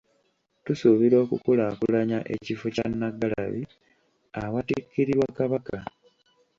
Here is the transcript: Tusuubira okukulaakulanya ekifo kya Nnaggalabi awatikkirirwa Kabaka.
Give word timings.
Tusuubira 0.65 1.15
okukulaakulanya 1.23 2.19
ekifo 2.33 2.65
kya 2.75 2.85
Nnaggalabi 2.91 3.61
awatikkirirwa 4.41 5.27
Kabaka. 5.37 5.77